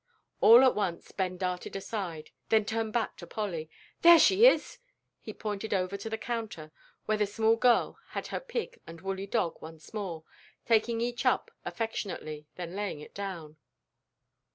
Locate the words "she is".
4.17-4.79